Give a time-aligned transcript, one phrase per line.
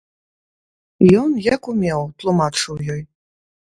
[1.23, 3.01] Ён, як умеў, тлумачыў ёй.